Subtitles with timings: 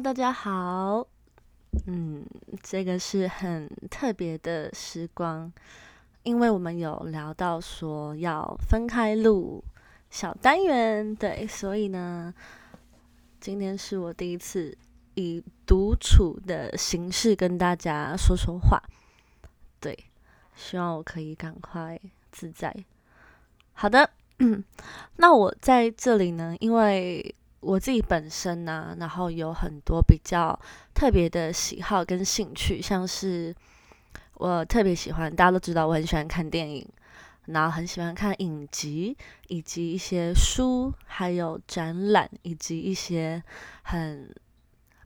[0.00, 1.04] 大家好。
[1.86, 2.24] 嗯，
[2.62, 5.52] 这个是很特别的时光，
[6.22, 9.64] 因为我们有聊到说要分开录
[10.08, 12.32] 小单元，对，所以呢，
[13.40, 14.76] 今天是我第一次
[15.14, 18.80] 以独处的形式跟大家说说话，
[19.80, 19.98] 对，
[20.54, 22.72] 希望我可以赶快自在。
[23.72, 24.08] 好的，
[25.16, 27.34] 那我在这里呢，因为。
[27.60, 30.58] 我自己本身呢，然后有很多比较
[30.94, 33.54] 特别的喜好跟兴趣，像是
[34.34, 36.88] 我特别喜欢，大家都知道我很喜欢看电影，
[37.46, 39.16] 然后很喜欢看影集，
[39.48, 43.42] 以及一些书，还有展览，以及一些
[43.82, 44.32] 很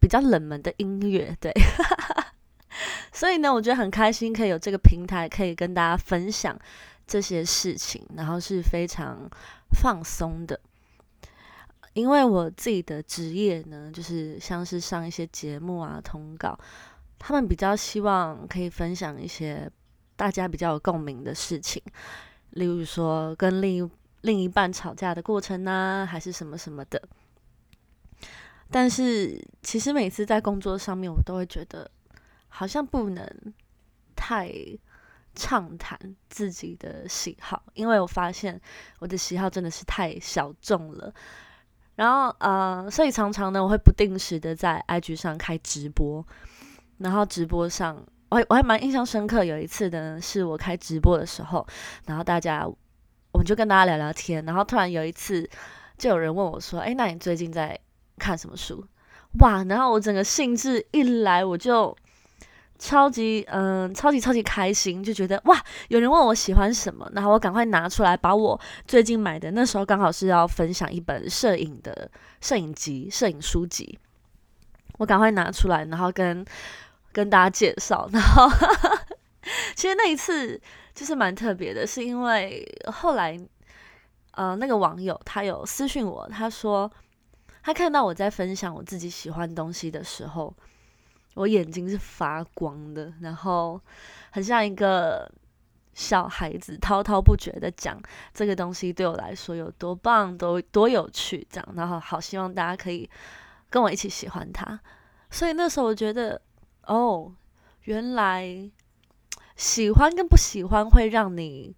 [0.00, 1.52] 比较冷门的音乐，对。
[3.12, 6.56] 所以呢，我觉得很开心，可以有这个平台，可以跟大家分享
[7.06, 9.28] 这些事情，然后是非常
[9.72, 10.58] 放松的。
[11.98, 16.56] 因为我自己的职业呢，就是像是上一些节目啊、通告，
[17.18, 19.68] 他们比较希望可以分享一些
[20.14, 21.82] 大家比较有共鸣的事情，
[22.50, 23.90] 例如说跟另一
[24.20, 27.02] 另一半吵架的过程呢，还是什么什么的。
[28.70, 31.90] 但是其实每次在工作上面，我都会觉得
[32.46, 33.28] 好像不能
[34.14, 34.54] 太
[35.34, 38.60] 畅谈自己的喜好，因为我发现
[39.00, 41.12] 我的喜好真的是太小众了。
[41.98, 46.24] 然后呃，所以常常呢，我会不定时的在 IG 上开直播，
[46.98, 49.44] 然后直播上，我还我还蛮印象深刻。
[49.44, 51.66] 有一次呢，是我开直播的时候，
[52.06, 52.64] 然后大家
[53.32, 55.50] 我们就跟大家聊聊天，然后突然有一次，
[55.98, 57.76] 就有人问我说：“哎，那你最近在
[58.16, 58.86] 看什么书？”
[59.42, 61.96] 哇，然后我整个兴致一来，我就。
[62.78, 72.08] 超级嗯，超级超级开心，就觉得哇，有人问我喜欢什么，然后我赶快拿出来，把我最近买的那时候刚好是要分享一本摄影的
[72.40, 73.98] 摄影集、摄影书籍，
[74.98, 76.46] 我赶快拿出来，然后跟
[77.12, 78.08] 跟大家介绍。
[78.12, 78.48] 然后
[79.74, 80.60] 其实那一次
[80.94, 83.36] 就是蛮特别的，是因为后来
[84.32, 86.88] 呃那个网友他有私讯我，他说
[87.64, 90.54] 他看到我在分享我自己喜欢东西的时候。
[91.34, 93.80] 我眼睛是发光的，然后
[94.30, 95.30] 很像一个
[95.94, 98.00] 小孩子滔滔不绝的讲
[98.32, 103.08] 这个东西对我来说有多棒、多多有趣，这样，然后好希望大家可以
[103.70, 104.78] 跟我一起喜欢它。
[105.30, 106.40] 所以那时候我觉得，
[106.86, 107.32] 哦，
[107.82, 108.70] 原来
[109.56, 111.76] 喜欢跟不喜欢会让你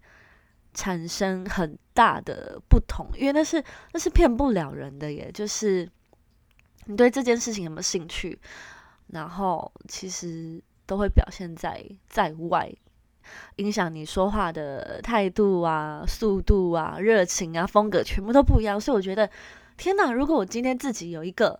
[0.73, 3.63] 产生很大的不同，因为那是
[3.93, 5.89] 那是骗不了人的，耶，就是
[6.85, 8.39] 你对这件事情有没有兴趣。
[9.11, 12.73] 然后其实都会表现在在外，
[13.57, 18.79] 影响你说话的态度啊、速度啊、热情啊、风格全部都不一样。
[18.79, 19.29] 所以我觉得，
[19.77, 20.11] 天哪！
[20.11, 21.59] 如果我今天自己有一个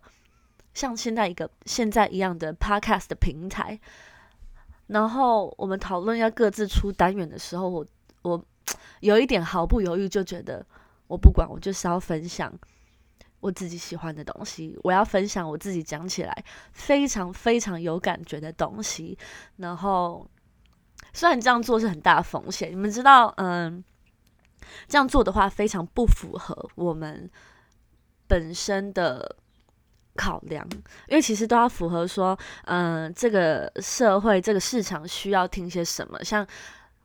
[0.74, 3.80] 像现在一个现在一样的 podcast 的平台，
[4.88, 7.86] 然后我们讨论要各自出单元的时候，我
[8.22, 8.46] 我
[9.02, 10.66] 有一点毫不犹豫就觉得，
[11.08, 12.54] 我不管，我就是要分享。
[13.42, 19.18] 我自己喜欢的东西，我要分享我自己讲起来非常非常有感觉的东西。
[19.58, 20.26] 然后，
[21.12, 23.84] 虽然这样做是很大的风险，你们知道，嗯，
[24.88, 27.30] 这样做的话非常不符合我们
[28.28, 29.36] 本身的
[30.16, 30.66] 考量，
[31.08, 36.24] 因为其实都要符合说，嗯，这个社会这个市场需要听些什么。
[36.24, 36.46] 像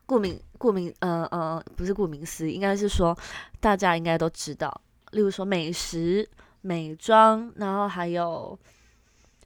[0.05, 3.17] 顾名顾名，呃呃，不是顾名思义，应该是说
[3.59, 4.81] 大家应该都知道。
[5.11, 6.27] 例如说美食、
[6.61, 8.57] 美妆，然后还有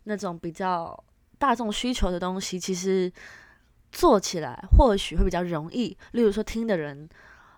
[0.04, 1.04] 那种比较
[1.38, 3.12] 大众需求的东西，其实
[3.92, 5.96] 做起来或许会比较容易。
[6.14, 7.08] 例如说听的人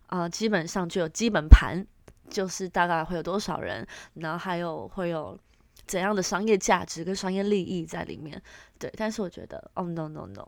[0.08, 1.86] 啊，基本上就有基本盘，
[2.30, 5.38] 就是大概会有多少人，然后还有会有
[5.85, 8.41] 怎样的商业价值跟商业利益在里面。
[8.78, 10.47] 对，但是我觉得，哦，no no no，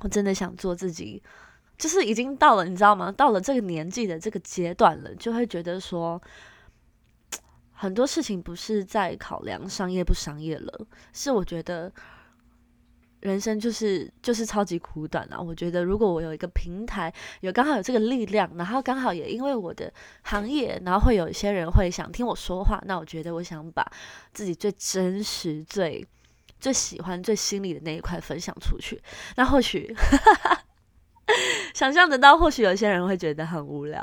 [0.00, 1.22] 我真的想做自己。
[1.84, 3.12] 就是已经到了，你知道吗？
[3.12, 6.18] 到了这个年纪的这个阶段了，就会觉得说，
[7.74, 11.92] 很多事情不是在考量商业不商业了，是我觉得
[13.20, 15.38] 人生就是就是超级苦短啊！
[15.38, 19.92] 我觉得如果我有一个平台，有刚好有这个力量，然后刚好也因为我的
[20.22, 23.86] 行业，然后会有一些人会想听我说话，那我觉得我想把
[24.32, 26.02] 自己最真实、最
[26.58, 29.02] 最喜欢、最心里的那一块分享出去，
[29.36, 29.94] 那或许。
[31.74, 34.02] 想象得到，或许有些人会觉得很无聊。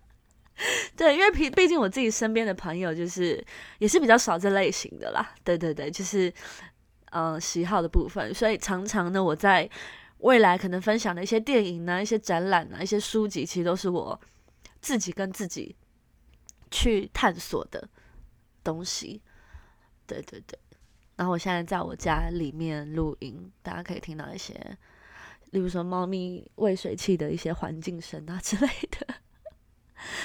[0.94, 3.42] 对，因为毕毕竟我自己身边的朋友就是
[3.78, 5.34] 也是比较少这类型的啦。
[5.42, 6.32] 对对对，就是
[7.10, 9.68] 嗯喜好的部分，所以常常呢，我在
[10.18, 14.20] 未来可能分享的一些电影呢、一些展览啊、一些书籍，其实都是我
[14.80, 15.74] 自己跟自己
[16.70, 17.88] 去探索的
[18.62, 19.22] 东西。
[20.06, 20.58] 对对对，
[21.16, 24.54] 然后我现在在我家里面录音，大家可以听到一些，
[25.52, 29.14] 例如说猫咪喂水器的一些环境声啊之类的。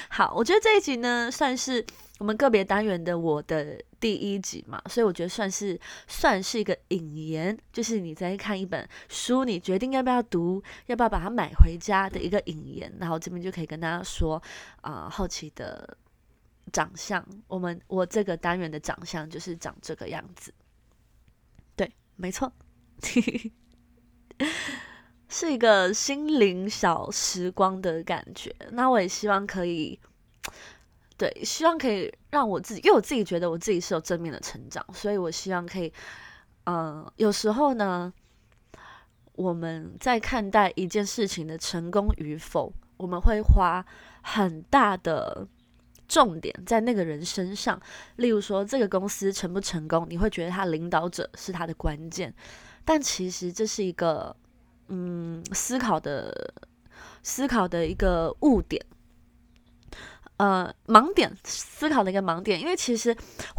[0.10, 1.86] 好，我觉得这一集呢，算是
[2.18, 12.92] 我们个别单元的我的第一集嘛，所以我觉得算是算是一个引言，就是你在看一本书，你决定要不要读，要不要把它买回家的一个引言。
[13.00, 14.42] 然后这边就可以跟大家说，
[14.82, 15.96] 啊，好奇的
[16.74, 20.52] 长相，我们我这个单元的长相就是长这个样子。
[21.76, 22.52] 对，没错。
[25.30, 30.00] 是一个心灵小时光的感觉，那我也希望可以，
[31.18, 35.92] 对，希望可以让我自己，因为我自己觉得我自己是有正面的成长，所以我希望可以，
[36.66, 38.14] 嗯，有时候呢，
[39.34, 43.86] 我们在看待一件事情的成功与否，我们会花
[44.22, 45.46] 很大的
[46.08, 47.78] 重点在那个人身上，
[48.16, 52.34] 例如说这个公司成不成功，你会觉得他领导者是他的关键，
[52.86, 54.34] 但其实这是一个。
[54.90, 56.54] 嗯，思考的
[57.22, 58.82] 思考的一个误点，
[60.38, 62.60] 呃，盲点，思考的一个盲点。
[62.60, 63.14] 因为其实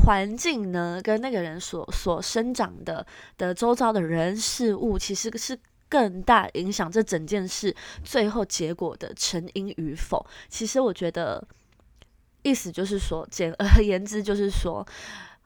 [0.04, 5.58] 环境呢，跟那个人所所生长的的周遭的人事物，其实是
[5.88, 10.24] 更大影响这整件事最后结果的成因与否。
[10.48, 11.46] 其实我觉得，
[12.42, 14.86] 意思就是说，简而言之就是说，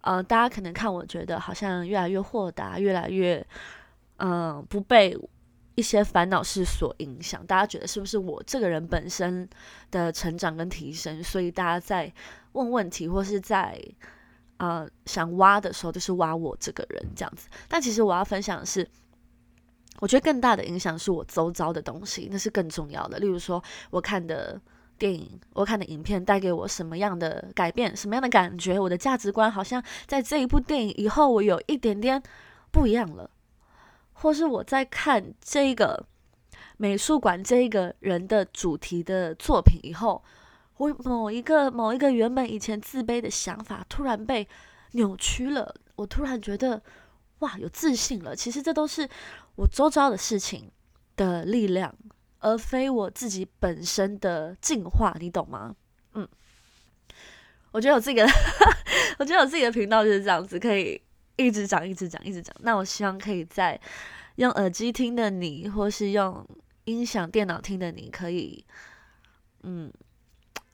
[0.03, 3.45] 呃，大家可能看我觉得好像越来越豁达，越来越
[4.19, 5.19] 嗯不被。
[5.75, 9.49] 一些烦恼是所影响，大家觉得是不是我这个人本身
[9.91, 12.13] 的成长跟提升，所以大家在
[12.53, 13.83] 问问题或是在
[14.59, 17.49] 啊想挖的时候，就是挖我这个人这样子。
[17.69, 18.87] 但其实我要分享的是，
[20.01, 23.19] 我觉得更大的影响是我周遭的东西，那是更重要的。
[23.19, 24.61] 例如说，我看的
[24.99, 32.23] 电影，我看的影片带给我什么样的改变，什么样的感觉，我的价值观好像在这一部电影以后，我有一点点
[32.71, 33.31] 不一样了。
[34.23, 36.07] 或是我在看这个
[36.77, 40.23] 美术馆这一个人的主题的作品以后，
[40.77, 44.47] 我某一个某一个原本以前自卑的想法突然被
[44.93, 46.81] 扭曲了，我突然觉得
[47.41, 48.37] 哇有自信了。
[48.37, 49.09] 其实这都是
[49.57, 50.71] 我周遭的事情
[51.17, 51.93] 的力量，
[52.39, 55.75] 而非我自己本身的进化，你懂吗？
[56.15, 56.29] 嗯，
[57.73, 58.25] 我觉得我自己的，
[59.19, 61.03] 我觉得我自己的频道就是这样子，可以。
[61.37, 62.55] 一直讲，一直讲，一直讲。
[62.61, 63.81] 那我希望可以在
[64.37, 66.47] 用耳机听的你，或是用
[66.85, 68.65] 音响电脑听的你，可以
[69.63, 69.93] 嗯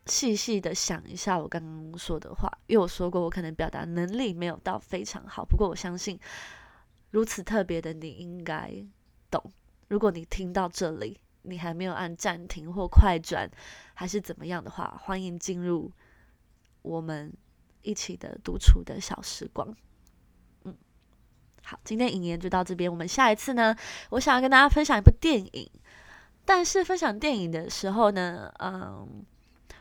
[0.06, 2.50] 细细的想一下我刚刚说的话。
[2.66, 6.18] 因为我说过，我可能表达能力没有到非常好，不过我相信
[7.10, 8.72] 如此特别的你应该
[9.30, 9.42] 懂。
[9.88, 13.50] 如果你听到这里，你还没有按暂停或快转，
[13.94, 15.90] 还是怎么样的话，欢迎进入
[16.82, 17.32] 我们
[17.82, 19.74] 一起的独处的小时光。
[21.68, 22.90] 好，今天影言就到这边。
[22.90, 23.76] 我们下一次呢，
[24.08, 25.70] 我想要跟大家分享一部电影。
[26.46, 29.22] 但是分享电影的时候呢，嗯，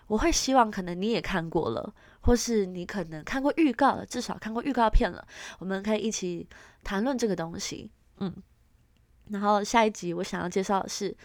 [0.07, 5.25] 我会希望可能你也看过了，或是你可能看过预告了，至少看过预告片了。
[5.59, 6.45] 我们可以一起
[6.83, 7.89] 谈论这个东西。
[8.17, 8.35] 嗯，
[9.29, 11.15] 然后下一集我想要介绍的是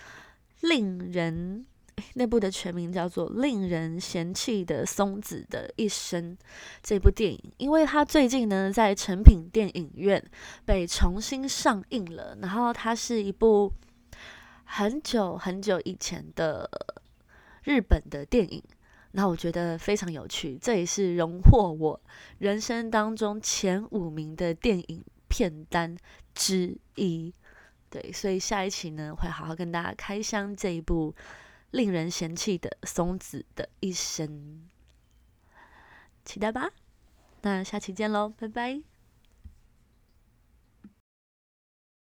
[0.60, 1.66] 令人。
[2.14, 6.36] 那部的全名叫做《令人嫌弃的松子的一生》
[6.82, 10.22] 这部电影，因为它最近呢在成品电影院
[10.64, 12.36] 被重新上映了。
[12.40, 13.72] 然后它是一部
[14.64, 16.68] 很久很久以前的
[17.64, 18.62] 日本的电影，
[19.12, 22.00] 然后我觉得非常有趣，这也是荣获我
[22.38, 25.96] 人生当中前五名的电影片单
[26.34, 27.32] 之一。
[27.88, 31.14] 对，所以下一期呢会好好跟大家开箱这一部。
[31.72, 34.68] 令人嫌弃的松子的一生，
[36.24, 36.70] 期待吧。
[37.40, 38.91] 那下期见喽，拜拜。